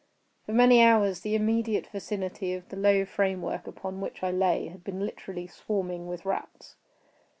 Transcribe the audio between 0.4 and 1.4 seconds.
For many hours the